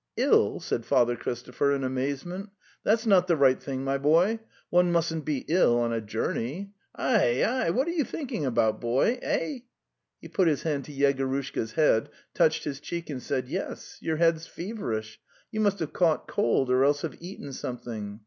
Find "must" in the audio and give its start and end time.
15.59-15.77